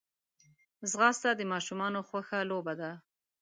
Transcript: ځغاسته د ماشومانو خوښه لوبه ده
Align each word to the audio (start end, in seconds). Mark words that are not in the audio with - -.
ځغاسته 0.89 1.29
د 1.35 1.41
ماشومانو 1.51 1.99
خوښه 2.07 2.39
لوبه 2.49 2.73
ده 2.81 2.91